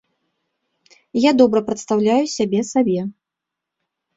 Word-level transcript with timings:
І 1.17 1.23
я 1.25 1.31
добра 1.41 1.59
прадстаўляю 1.67 2.23
сябе 2.37 2.59
сабе. 2.73 2.99